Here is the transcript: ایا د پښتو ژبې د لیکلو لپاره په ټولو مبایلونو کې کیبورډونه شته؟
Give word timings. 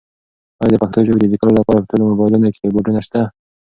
ایا 0.59 0.69
د 0.71 0.75
پښتو 0.81 0.99
ژبې 1.07 1.19
د 1.21 1.25
لیکلو 1.33 1.57
لپاره 1.59 1.79
په 1.81 1.87
ټولو 1.89 2.03
مبایلونو 2.11 2.51
کې 2.53 2.59
کیبورډونه 2.63 3.01
شته؟ 3.07 3.21